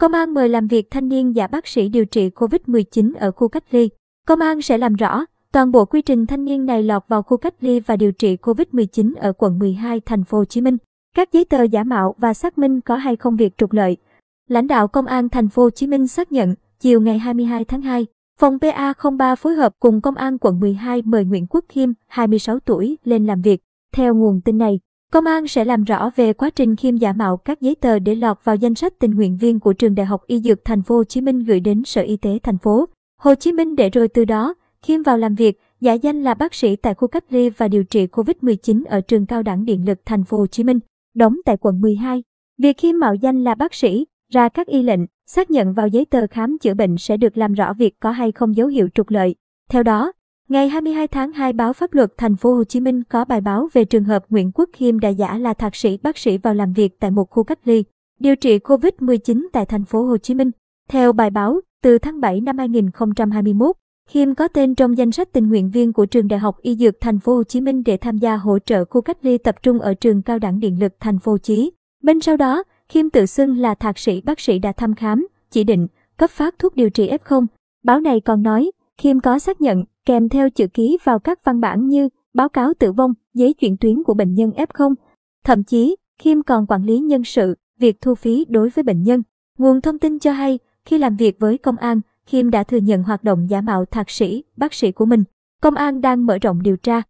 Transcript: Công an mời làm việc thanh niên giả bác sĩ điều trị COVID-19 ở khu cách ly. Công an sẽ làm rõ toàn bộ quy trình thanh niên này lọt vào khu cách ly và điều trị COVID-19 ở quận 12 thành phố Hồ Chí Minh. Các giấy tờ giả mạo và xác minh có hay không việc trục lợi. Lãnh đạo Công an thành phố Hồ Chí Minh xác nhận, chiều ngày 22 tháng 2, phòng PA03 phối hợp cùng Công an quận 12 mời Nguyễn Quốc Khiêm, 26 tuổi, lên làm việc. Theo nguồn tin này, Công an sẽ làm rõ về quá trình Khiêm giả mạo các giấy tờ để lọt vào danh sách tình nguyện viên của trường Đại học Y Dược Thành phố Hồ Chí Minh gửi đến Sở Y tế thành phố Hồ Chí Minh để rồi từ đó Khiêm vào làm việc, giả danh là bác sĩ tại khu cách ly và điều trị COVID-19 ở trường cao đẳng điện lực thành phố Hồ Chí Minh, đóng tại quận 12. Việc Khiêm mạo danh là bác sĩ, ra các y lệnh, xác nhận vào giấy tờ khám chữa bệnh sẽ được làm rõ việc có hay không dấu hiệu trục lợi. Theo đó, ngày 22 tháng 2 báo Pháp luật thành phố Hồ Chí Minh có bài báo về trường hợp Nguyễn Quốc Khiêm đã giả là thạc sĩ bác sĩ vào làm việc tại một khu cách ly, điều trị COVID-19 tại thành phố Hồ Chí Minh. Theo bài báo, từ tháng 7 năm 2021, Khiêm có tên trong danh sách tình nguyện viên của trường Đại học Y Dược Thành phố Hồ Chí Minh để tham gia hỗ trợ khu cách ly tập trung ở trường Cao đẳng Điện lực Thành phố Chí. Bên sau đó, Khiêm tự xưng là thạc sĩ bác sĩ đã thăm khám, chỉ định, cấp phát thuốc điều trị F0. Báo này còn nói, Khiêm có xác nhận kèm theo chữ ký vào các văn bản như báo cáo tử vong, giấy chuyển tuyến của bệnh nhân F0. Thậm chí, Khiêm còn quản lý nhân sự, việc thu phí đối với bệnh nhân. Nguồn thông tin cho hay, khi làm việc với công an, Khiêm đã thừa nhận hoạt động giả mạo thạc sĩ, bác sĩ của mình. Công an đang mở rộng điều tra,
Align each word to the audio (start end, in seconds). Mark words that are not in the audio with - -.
Công 0.00 0.12
an 0.12 0.34
mời 0.34 0.48
làm 0.48 0.66
việc 0.66 0.90
thanh 0.90 1.08
niên 1.08 1.36
giả 1.36 1.46
bác 1.46 1.66
sĩ 1.66 1.88
điều 1.88 2.04
trị 2.04 2.28
COVID-19 2.28 3.12
ở 3.18 3.30
khu 3.30 3.48
cách 3.48 3.64
ly. 3.70 3.88
Công 4.26 4.40
an 4.40 4.62
sẽ 4.62 4.78
làm 4.78 4.94
rõ 4.94 5.24
toàn 5.52 5.72
bộ 5.72 5.84
quy 5.84 6.02
trình 6.02 6.26
thanh 6.26 6.44
niên 6.44 6.66
này 6.66 6.82
lọt 6.82 7.02
vào 7.08 7.22
khu 7.22 7.36
cách 7.36 7.54
ly 7.60 7.80
và 7.80 7.96
điều 7.96 8.12
trị 8.12 8.36
COVID-19 8.36 9.14
ở 9.16 9.32
quận 9.32 9.58
12 9.58 10.00
thành 10.00 10.24
phố 10.24 10.38
Hồ 10.38 10.44
Chí 10.44 10.60
Minh. 10.60 10.76
Các 11.16 11.32
giấy 11.32 11.44
tờ 11.44 11.62
giả 11.62 11.84
mạo 11.84 12.14
và 12.18 12.34
xác 12.34 12.58
minh 12.58 12.80
có 12.80 12.96
hay 12.96 13.16
không 13.16 13.36
việc 13.36 13.58
trục 13.58 13.72
lợi. 13.72 13.96
Lãnh 14.48 14.66
đạo 14.66 14.88
Công 14.88 15.06
an 15.06 15.28
thành 15.28 15.48
phố 15.48 15.62
Hồ 15.62 15.70
Chí 15.70 15.86
Minh 15.86 16.08
xác 16.08 16.32
nhận, 16.32 16.54
chiều 16.80 17.00
ngày 17.00 17.18
22 17.18 17.64
tháng 17.64 17.82
2, 17.82 18.06
phòng 18.40 18.58
PA03 18.58 19.36
phối 19.36 19.54
hợp 19.54 19.72
cùng 19.80 20.00
Công 20.00 20.14
an 20.14 20.38
quận 20.38 20.60
12 20.60 21.02
mời 21.02 21.24
Nguyễn 21.24 21.46
Quốc 21.46 21.64
Khiêm, 21.68 21.92
26 22.06 22.60
tuổi, 22.60 22.98
lên 23.04 23.26
làm 23.26 23.42
việc. 23.42 23.60
Theo 23.92 24.14
nguồn 24.14 24.40
tin 24.40 24.58
này, 24.58 24.80
Công 25.12 25.24
an 25.24 25.48
sẽ 25.48 25.64
làm 25.64 25.84
rõ 25.84 26.10
về 26.16 26.32
quá 26.32 26.50
trình 26.50 26.76
Khiêm 26.76 26.96
giả 26.96 27.12
mạo 27.12 27.36
các 27.36 27.60
giấy 27.60 27.74
tờ 27.74 27.98
để 27.98 28.14
lọt 28.14 28.38
vào 28.44 28.56
danh 28.56 28.74
sách 28.74 28.98
tình 28.98 29.14
nguyện 29.14 29.36
viên 29.36 29.60
của 29.60 29.72
trường 29.72 29.94
Đại 29.94 30.06
học 30.06 30.22
Y 30.26 30.40
Dược 30.40 30.64
Thành 30.64 30.82
phố 30.82 30.94
Hồ 30.96 31.04
Chí 31.04 31.20
Minh 31.20 31.44
gửi 31.44 31.60
đến 31.60 31.84
Sở 31.84 32.02
Y 32.02 32.16
tế 32.16 32.38
thành 32.42 32.58
phố 32.58 32.88
Hồ 33.20 33.34
Chí 33.34 33.52
Minh 33.52 33.76
để 33.76 33.90
rồi 33.90 34.08
từ 34.08 34.24
đó 34.24 34.54
Khiêm 34.82 35.02
vào 35.02 35.18
làm 35.18 35.34
việc, 35.34 35.60
giả 35.80 35.92
danh 35.92 36.22
là 36.22 36.34
bác 36.34 36.54
sĩ 36.54 36.76
tại 36.76 36.94
khu 36.94 37.08
cách 37.08 37.24
ly 37.30 37.50
và 37.50 37.68
điều 37.68 37.84
trị 37.84 38.06
COVID-19 38.06 38.84
ở 38.88 39.00
trường 39.00 39.26
cao 39.26 39.42
đẳng 39.42 39.64
điện 39.64 39.84
lực 39.86 39.98
thành 40.04 40.24
phố 40.24 40.36
Hồ 40.38 40.46
Chí 40.46 40.64
Minh, 40.64 40.78
đóng 41.14 41.36
tại 41.44 41.56
quận 41.56 41.80
12. 41.80 42.22
Việc 42.58 42.78
Khiêm 42.78 42.98
mạo 42.98 43.14
danh 43.14 43.44
là 43.44 43.54
bác 43.54 43.74
sĩ, 43.74 44.06
ra 44.32 44.48
các 44.48 44.66
y 44.66 44.82
lệnh, 44.82 45.00
xác 45.26 45.50
nhận 45.50 45.72
vào 45.72 45.88
giấy 45.88 46.04
tờ 46.04 46.26
khám 46.26 46.58
chữa 46.58 46.74
bệnh 46.74 46.98
sẽ 46.98 47.16
được 47.16 47.38
làm 47.38 47.52
rõ 47.52 47.72
việc 47.72 48.00
có 48.00 48.10
hay 48.10 48.32
không 48.32 48.56
dấu 48.56 48.68
hiệu 48.68 48.88
trục 48.94 49.10
lợi. 49.10 49.34
Theo 49.70 49.82
đó, 49.82 50.12
ngày 50.50 50.68
22 50.68 51.08
tháng 51.08 51.32
2 51.32 51.52
báo 51.52 51.72
Pháp 51.72 51.94
luật 51.94 52.12
thành 52.16 52.36
phố 52.36 52.54
Hồ 52.54 52.64
Chí 52.64 52.80
Minh 52.80 53.02
có 53.04 53.24
bài 53.24 53.40
báo 53.40 53.68
về 53.72 53.84
trường 53.84 54.04
hợp 54.04 54.24
Nguyễn 54.28 54.50
Quốc 54.54 54.70
Khiêm 54.72 55.00
đã 55.00 55.08
giả 55.08 55.38
là 55.38 55.54
thạc 55.54 55.76
sĩ 55.76 55.98
bác 56.02 56.18
sĩ 56.18 56.38
vào 56.38 56.54
làm 56.54 56.72
việc 56.72 57.00
tại 57.00 57.10
một 57.10 57.30
khu 57.30 57.44
cách 57.44 57.58
ly, 57.64 57.84
điều 58.20 58.36
trị 58.36 58.58
COVID-19 58.58 59.46
tại 59.52 59.66
thành 59.66 59.84
phố 59.84 60.02
Hồ 60.02 60.16
Chí 60.16 60.34
Minh. 60.34 60.50
Theo 60.88 61.12
bài 61.12 61.30
báo, 61.30 61.60
từ 61.82 61.98
tháng 61.98 62.20
7 62.20 62.40
năm 62.40 62.58
2021, 62.58 63.76
Khiêm 64.08 64.34
có 64.34 64.48
tên 64.48 64.74
trong 64.74 64.98
danh 64.98 65.12
sách 65.12 65.32
tình 65.32 65.48
nguyện 65.48 65.70
viên 65.70 65.92
của 65.92 66.06
trường 66.06 66.28
Đại 66.28 66.38
học 66.38 66.56
Y 66.62 66.76
Dược 66.76 67.00
Thành 67.00 67.18
phố 67.18 67.34
Hồ 67.34 67.44
Chí 67.44 67.60
Minh 67.60 67.82
để 67.86 67.96
tham 67.96 68.18
gia 68.18 68.36
hỗ 68.36 68.58
trợ 68.58 68.84
khu 68.84 69.00
cách 69.00 69.18
ly 69.22 69.38
tập 69.38 69.56
trung 69.62 69.78
ở 69.78 69.94
trường 69.94 70.22
Cao 70.22 70.38
đẳng 70.38 70.60
Điện 70.60 70.80
lực 70.80 70.92
Thành 71.00 71.18
phố 71.18 71.38
Chí. 71.38 71.70
Bên 72.02 72.20
sau 72.20 72.36
đó, 72.36 72.62
Khiêm 72.88 73.10
tự 73.10 73.26
xưng 73.26 73.56
là 73.56 73.74
thạc 73.74 73.98
sĩ 73.98 74.20
bác 74.20 74.40
sĩ 74.40 74.58
đã 74.58 74.72
thăm 74.72 74.94
khám, 74.94 75.26
chỉ 75.50 75.64
định, 75.64 75.86
cấp 76.16 76.30
phát 76.30 76.54
thuốc 76.58 76.76
điều 76.76 76.90
trị 76.90 77.10
F0. 77.24 77.46
Báo 77.84 78.00
này 78.00 78.20
còn 78.20 78.42
nói, 78.42 78.70
Khiêm 79.00 79.20
có 79.20 79.38
xác 79.38 79.60
nhận 79.60 79.84
kèm 80.06 80.28
theo 80.28 80.50
chữ 80.50 80.66
ký 80.66 80.98
vào 81.04 81.18
các 81.18 81.44
văn 81.44 81.60
bản 81.60 81.88
như 81.88 82.08
báo 82.34 82.48
cáo 82.48 82.72
tử 82.78 82.92
vong, 82.92 83.14
giấy 83.34 83.52
chuyển 83.52 83.76
tuyến 83.76 84.02
của 84.02 84.14
bệnh 84.14 84.34
nhân 84.34 84.50
F0. 84.50 84.94
Thậm 85.44 85.64
chí, 85.64 85.96
Khiêm 86.18 86.42
còn 86.42 86.66
quản 86.66 86.84
lý 86.84 86.98
nhân 86.98 87.24
sự, 87.24 87.54
việc 87.78 88.00
thu 88.00 88.14
phí 88.14 88.46
đối 88.48 88.70
với 88.70 88.82
bệnh 88.82 89.02
nhân. 89.02 89.22
Nguồn 89.58 89.80
thông 89.80 89.98
tin 89.98 90.18
cho 90.18 90.32
hay, 90.32 90.58
khi 90.84 90.98
làm 90.98 91.16
việc 91.16 91.36
với 91.40 91.58
công 91.58 91.76
an, 91.76 92.00
Khiêm 92.26 92.50
đã 92.50 92.62
thừa 92.62 92.76
nhận 92.76 93.02
hoạt 93.02 93.24
động 93.24 93.46
giả 93.50 93.60
mạo 93.60 93.84
thạc 93.84 94.10
sĩ, 94.10 94.44
bác 94.56 94.74
sĩ 94.74 94.92
của 94.92 95.06
mình. 95.06 95.24
Công 95.62 95.74
an 95.74 96.00
đang 96.00 96.26
mở 96.26 96.38
rộng 96.38 96.62
điều 96.62 96.76
tra, 96.76 97.02